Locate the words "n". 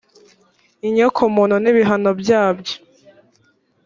1.59-1.65